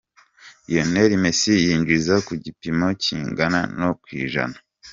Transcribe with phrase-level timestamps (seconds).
[0.67, 4.57] Lionel Messi :yinjiza ku gipimo kingana na ku ijana.